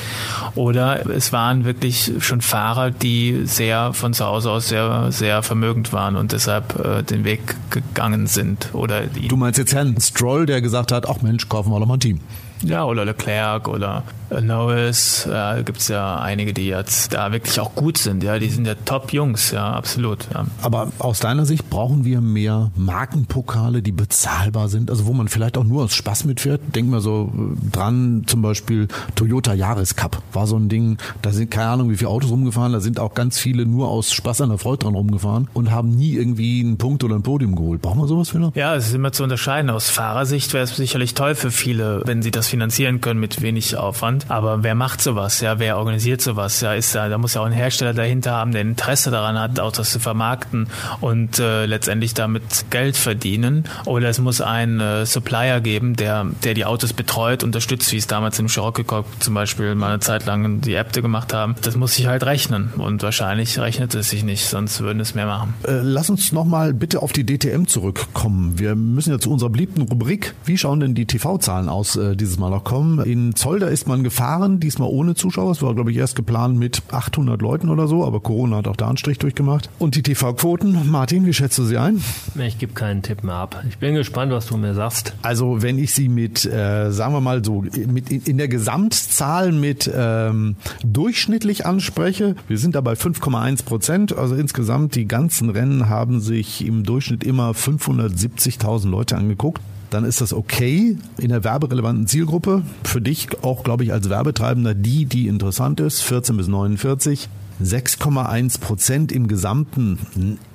[0.55, 5.93] Oder es waren wirklich schon Fahrer, die sehr von zu Hause aus sehr, sehr vermögend
[5.93, 8.71] waren und deshalb äh, den Weg gegangen sind.
[8.73, 11.93] Oder du meinst jetzt Herrn Stroll, der gesagt hat, ach Mensch, kaufen wir doch mal
[11.93, 12.19] ein Team.
[12.63, 14.03] Ja, oder Leclerc oder
[14.41, 18.23] Norris, ja, gibt es ja einige, die jetzt da wirklich auch gut sind.
[18.23, 20.27] Ja, die sind ja Top-Jungs, ja, absolut.
[20.33, 20.45] Ja.
[20.61, 25.57] Aber aus deiner Sicht brauchen wir mehr Markenpokale, die bezahlbar sind, also wo man vielleicht
[25.57, 26.59] auch nur aus Spaß mitfährt.
[26.75, 27.31] Denk mal so
[27.71, 30.21] dran, zum Beispiel Toyota Yaris Cup.
[30.33, 33.13] War so ein Ding, da sind keine Ahnung, wie viele Autos rumgefahren, da sind auch
[33.13, 36.77] ganz viele nur aus Spaß an der Freude dran rumgefahren und haben nie irgendwie einen
[36.77, 37.81] Punkt oder ein Podium geholt.
[37.81, 38.57] Brauchen wir sowas, Philipp?
[38.57, 39.69] Ja, es ist immer zu unterscheiden.
[39.69, 43.75] Aus Fahrersicht wäre es sicherlich toll für viele, wenn sie das finanzieren können mit wenig
[43.75, 44.25] Aufwand.
[44.29, 45.41] Aber wer macht sowas?
[45.41, 46.61] Ja, wer organisiert sowas?
[46.61, 49.59] Ja, ist da, da muss ja auch ein Hersteller dahinter haben, der Interesse daran hat,
[49.59, 50.67] Autos zu vermarkten
[51.01, 53.65] und äh, letztendlich damit Geld verdienen.
[53.85, 58.07] Oder es muss einen äh, Supplier geben, der, der die Autos betreut, unterstützt, wie es
[58.07, 58.85] damals im Cherokee
[59.19, 61.55] zum Beispiel mal eine Zeit lang die Apte gemacht haben.
[61.61, 62.71] Das muss sich halt rechnen.
[62.77, 65.53] Und wahrscheinlich rechnet es sich nicht, sonst würden es mehr machen.
[65.63, 68.59] Äh, lass uns nochmal bitte auf die DTM zurückkommen.
[68.59, 70.33] Wir müssen ja zu unserer beliebten Rubrik.
[70.45, 72.99] Wie schauen denn die TV-Zahlen aus äh, dieses Mal noch kommen?
[72.99, 75.51] In Zolder ist man gefahren, diesmal ohne Zuschauer.
[75.51, 78.75] Es war, glaube ich, erst geplant mit 800 Leuten oder so, aber Corona hat auch
[78.75, 79.69] da einen Strich durchgemacht.
[79.79, 82.03] Und die TV-Quoten, Martin, wie schätzt du sie ein?
[82.35, 83.63] Ich gebe keinen Tipp mehr ab.
[83.69, 85.13] Ich bin gespannt, was du mir sagst.
[85.21, 89.51] Also wenn ich sie mit, äh, sagen wir mal so, mit in, in der Gesamtzahl
[89.51, 94.17] mit ähm, durchschnittlich anspreche, wir sind da bei 5,1 Prozent.
[94.17, 100.21] Also insgesamt die ganzen Rennen haben sich im Durchschnitt immer 570.000 Leute angeguckt dann ist
[100.21, 102.63] das okay in der werberelevanten Zielgruppe.
[102.83, 107.29] Für dich auch, glaube ich, als Werbetreibender die, die interessant ist, 14 bis 49.
[107.61, 109.97] 6,1 Prozent im Gesamten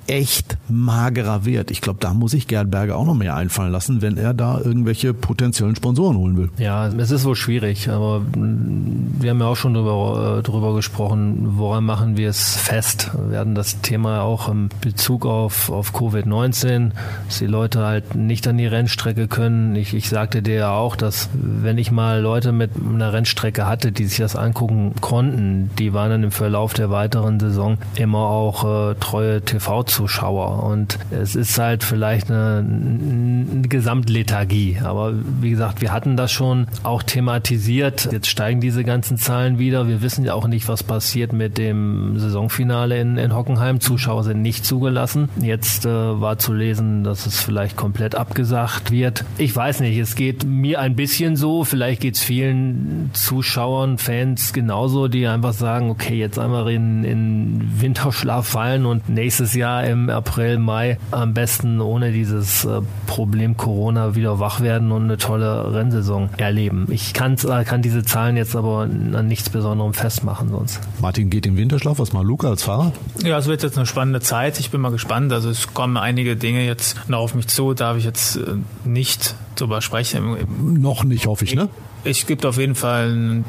[0.07, 1.71] echt magerer Wert.
[1.71, 4.59] Ich glaube, da muss ich Gerd Berger auch noch mehr einfallen lassen, wenn er da
[4.59, 6.49] irgendwelche potenziellen Sponsoren holen will.
[6.57, 11.57] Ja, es ist wohl schwierig, aber wir haben ja auch schon drüber, äh, drüber gesprochen,
[11.57, 13.11] woran machen wir es fest?
[13.29, 16.91] Wir hatten das Thema auch im Bezug auf, auf Covid-19,
[17.25, 19.75] dass die Leute halt nicht an die Rennstrecke können.
[19.75, 23.91] Ich, ich sagte dir ja auch, dass wenn ich mal Leute mit einer Rennstrecke hatte,
[23.91, 28.91] die sich das angucken konnten, die waren dann im Verlauf der weiteren Saison immer auch
[28.91, 30.63] äh, treue TV Zuschauer.
[30.63, 34.79] Und es ist halt vielleicht eine, eine Gesamtlethargie.
[34.83, 38.09] Aber wie gesagt, wir hatten das schon auch thematisiert.
[38.11, 39.87] Jetzt steigen diese ganzen Zahlen wieder.
[39.87, 43.79] Wir wissen ja auch nicht, was passiert mit dem Saisonfinale in, in Hockenheim.
[43.79, 45.29] Zuschauer sind nicht zugelassen.
[45.39, 49.25] Jetzt äh, war zu lesen, dass es vielleicht komplett abgesagt wird.
[49.37, 51.63] Ich weiß nicht, es geht mir ein bisschen so.
[51.63, 57.81] Vielleicht geht es vielen Zuschauern, Fans genauso, die einfach sagen, okay, jetzt einmal in, in
[57.81, 64.15] Winterschlaf fallen und nächstes Jahr im April, Mai am besten ohne dieses äh, Problem Corona
[64.15, 66.87] wieder wach werden und eine tolle Rennsaison erleben.
[66.89, 70.79] Ich kann, äh, kann diese Zahlen jetzt aber an nichts Besonderem festmachen sonst.
[71.01, 71.99] Martin geht im Winterschlaf.
[71.99, 72.91] Was mal Luca als Fahrer?
[73.23, 74.59] Ja, es wird jetzt eine spannende Zeit.
[74.59, 75.31] Ich bin mal gespannt.
[75.31, 77.73] Also es kommen einige Dinge jetzt noch auf mich zu.
[77.73, 78.41] Darf ich jetzt äh,
[78.85, 80.37] nicht drüber sprechen.
[80.81, 81.69] Noch nicht, hoffe ich, ne?
[82.05, 83.45] Es gibt auf jeden Fall ein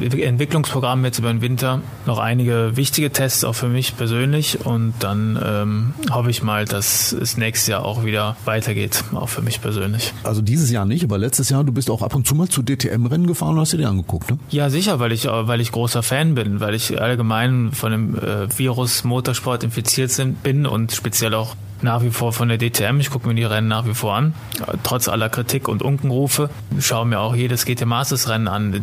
[0.00, 5.38] Entwicklungsprogramm jetzt über den Winter, noch einige wichtige Tests auch für mich persönlich und dann
[5.44, 10.14] ähm, hoffe ich mal, dass es nächstes Jahr auch wieder weitergeht, auch für mich persönlich.
[10.24, 12.62] Also dieses Jahr nicht, aber letztes Jahr, du bist auch ab und zu mal zu
[12.62, 14.38] DTM-Rennen gefahren und hast dir die angeguckt, ne?
[14.48, 18.58] Ja, sicher, weil ich, weil ich großer Fan bin, weil ich allgemein von dem äh,
[18.58, 20.08] Virus Motorsport infiziert
[20.42, 23.00] bin und speziell auch nach wie vor von der DTM.
[23.00, 24.34] Ich gucke mir die Rennen nach wie vor an,
[24.82, 26.50] trotz aller Kritik und Unkenrufe.
[26.76, 28.80] Ich schaue mir auch jedes GT Masters Rennen an.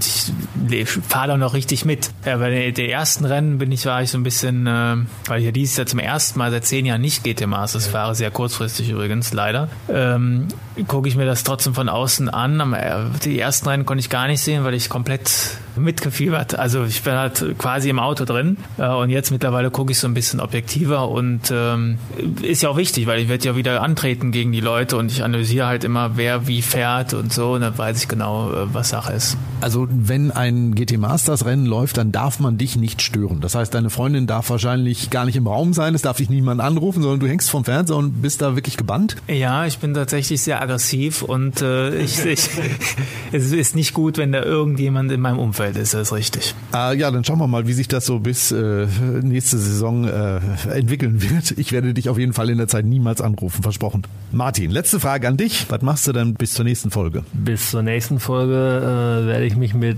[0.70, 2.12] Ich, fahre da noch richtig mit.
[2.26, 4.96] Ja, bei den ersten Rennen bin ich, war ich so ein bisschen, äh,
[5.28, 8.16] weil ich ja dieses Jahr zum ersten Mal seit zehn Jahren nicht GT Masters fahre,
[8.16, 10.48] sehr kurzfristig übrigens, leider, ähm,
[10.88, 12.74] gucke ich mir das trotzdem von außen an.
[12.74, 16.58] Äh, die ersten Rennen konnte ich gar nicht sehen, weil ich komplett mitgefiebert.
[16.58, 20.08] Also ich bin halt quasi im Auto drin äh, und jetzt mittlerweile gucke ich so
[20.08, 21.98] ein bisschen objektiver und ähm,
[22.42, 25.24] ist ja auch wichtig, weil ich werde ja wieder antreten gegen die Leute und ich
[25.24, 28.90] analysiere halt immer, wer wie fährt und so und dann weiß ich genau, äh, was
[28.90, 29.38] Sache ist.
[29.62, 33.42] Also wenn ein GT Masters Rennen läuft, dann darf man dich nicht stören.
[33.42, 36.62] Das heißt, deine Freundin darf wahrscheinlich gar nicht im Raum sein, es darf dich niemand
[36.62, 39.16] anrufen, sondern du hängst vom Fernseher und bist da wirklich gebannt?
[39.28, 42.50] Ja, ich bin tatsächlich sehr aggressiv und äh, ich, ich,
[43.32, 46.54] es ist nicht gut, wenn da irgendjemand in meinem Umfeld Umfeld ist das richtig.
[46.74, 48.88] Äh, ja, dann schauen wir mal, wie sich das so bis äh,
[49.24, 50.40] nächste Saison äh,
[50.72, 51.58] entwickeln wird.
[51.58, 54.04] Ich werde dich auf jeden Fall in der Zeit niemals anrufen, versprochen.
[54.32, 55.66] Martin, letzte Frage an dich.
[55.70, 57.24] Was machst du denn bis zur nächsten Folge?
[57.34, 59.98] Bis zur nächsten Folge äh, werde ich mich mit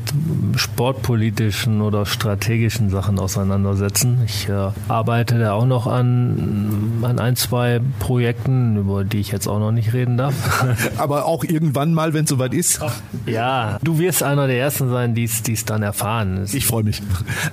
[0.55, 4.19] sportpolitischen oder strategischen Sachen auseinandersetzen.
[4.25, 9.47] Ich äh, arbeite da auch noch an, an ein, zwei Projekten, über die ich jetzt
[9.47, 10.33] auch noch nicht reden darf.
[10.97, 12.79] Aber auch irgendwann mal, wenn es soweit ist.
[13.25, 16.45] Ja, du wirst einer der Ersten sein, die es es dann erfahren.
[16.51, 17.01] Ich freue mich.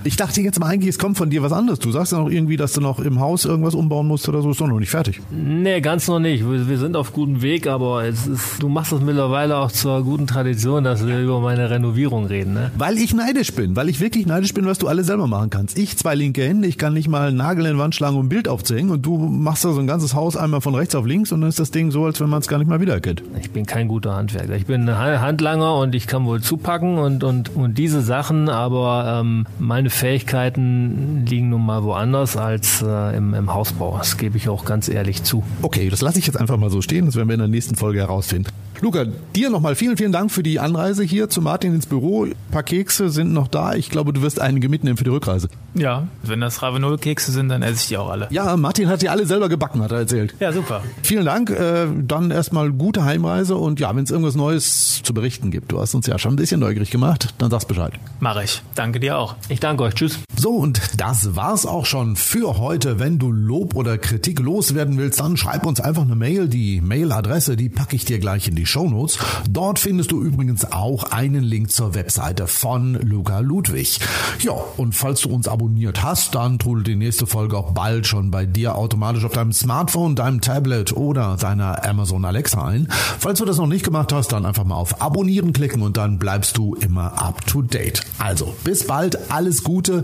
[0.05, 1.79] Ich dachte jetzt mal eigentlich, es kommt von dir was anderes.
[1.79, 4.51] Du sagst ja noch irgendwie, dass du noch im Haus irgendwas umbauen musst oder so.
[4.51, 5.21] Ist doch noch nicht fertig.
[5.31, 6.49] Nee, ganz noch nicht.
[6.49, 10.03] Wir, wir sind auf gutem Weg, aber es ist, du machst es mittlerweile auch zur
[10.03, 12.55] guten Tradition, dass wir über meine Renovierung reden.
[12.55, 12.71] Ne?
[12.77, 15.79] Weil ich neidisch bin, weil ich wirklich neidisch bin, was du alles selber machen kannst.
[15.79, 18.27] Ich zwei linke Hände, ich kann nicht mal einen Nagel in die Wand schlagen, um
[18.27, 21.07] ein Bild aufzuhängen und du machst da so ein ganzes Haus einmal von rechts auf
[21.07, 23.23] links und dann ist das Ding so, als wenn man es gar nicht mal wiedererkennt.
[23.41, 24.55] Ich bin kein guter Handwerker.
[24.55, 29.21] Ich bin ein Handlanger und ich kann wohl zupacken und, und, und diese Sachen, aber
[29.21, 33.97] ähm, meine Fähigkeiten liegen nun mal woanders als äh, im, im Hausbau.
[33.99, 35.43] Das gebe ich auch ganz ehrlich zu.
[35.63, 37.07] Okay, das lasse ich jetzt einfach mal so stehen.
[37.07, 38.51] Das werden wir in der nächsten Folge herausfinden.
[38.85, 42.25] Luca, dir nochmal vielen, vielen Dank für die Anreise hier zu Martin ins Büro.
[42.25, 43.73] Ein paar Kekse sind noch da.
[43.73, 45.49] Ich glaube, du wirst einige mitnehmen für die Rückreise.
[45.73, 48.29] Ja, wenn das Ravenol-Kekse sind, dann esse ich die auch alle.
[48.31, 50.35] Ja, Martin hat die alle selber gebacken, hat er erzählt.
[50.39, 50.83] Ja, super.
[51.03, 51.49] Vielen Dank.
[51.49, 55.81] Äh, dann erstmal gute Heimreise und ja, wenn es irgendwas Neues zu berichten gibt, du
[55.81, 57.95] hast uns ja schon ein bisschen neugierig gemacht, dann sag's Bescheid.
[58.21, 58.61] Mache ich.
[58.75, 59.35] Danke dir auch.
[59.49, 59.95] Ich danke euch.
[59.95, 60.19] Tschüss.
[60.37, 62.99] So, und das war's auch schon für heute.
[62.99, 66.49] Wenn du Lob oder Kritik loswerden willst, dann schreib uns einfach eine Mail.
[66.49, 69.19] Die Mailadresse, die packe ich dir gleich in die Show Notes.
[69.49, 74.01] Dort findest du übrigens auch einen Link zur Webseite von Luca Ludwig.
[74.41, 78.33] Ja, und falls du uns abonniert hast, dann trudelt die nächste Folge auch bald schon
[78.33, 82.89] bei dir automatisch auf deinem Smartphone, deinem Tablet oder deiner Amazon Alexa ein.
[82.91, 86.19] Falls du das noch nicht gemacht hast, dann einfach mal auf Abonnieren klicken und dann
[86.19, 88.03] bleibst du immer up to date.
[88.19, 90.03] Also, bis bald, alles Gute.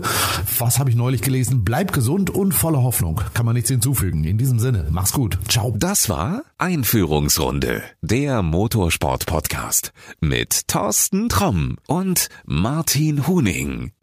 [0.59, 1.65] Was habe ich neulich gelesen?
[1.65, 3.19] Bleib gesund und voller Hoffnung.
[3.33, 4.23] Kann man nichts hinzufügen.
[4.23, 5.37] In diesem Sinne, mach's gut.
[5.49, 5.75] Ciao.
[5.77, 13.93] Das war Einführungsrunde, der Motorsport Podcast mit Thorsten Tromm und Martin Huning.